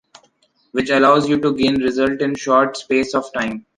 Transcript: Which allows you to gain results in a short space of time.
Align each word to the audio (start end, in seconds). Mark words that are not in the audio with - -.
Which 0.71 0.89
allows 0.89 1.29
you 1.29 1.39
to 1.41 1.53
gain 1.53 1.79
results 1.79 2.23
in 2.23 2.31
a 2.31 2.35
short 2.35 2.75
space 2.75 3.13
of 3.13 3.31
time. 3.33 3.67